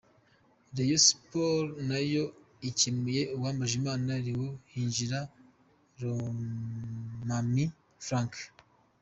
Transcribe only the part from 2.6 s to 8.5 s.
ikuyemo Uwambajimana Leon hinjira Lomamai Frank.